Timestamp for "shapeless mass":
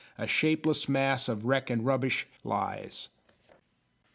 0.25-1.29